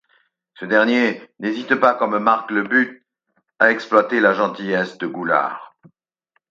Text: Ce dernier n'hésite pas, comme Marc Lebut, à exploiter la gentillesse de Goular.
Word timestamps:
Ce 0.55 0.65
dernier 0.65 1.29
n'hésite 1.37 1.75
pas, 1.75 1.93
comme 1.93 2.17
Marc 2.17 2.49
Lebut, 2.49 3.05
à 3.59 3.69
exploiter 3.69 4.19
la 4.19 4.33
gentillesse 4.33 4.97
de 4.97 5.05
Goular. 5.05 5.75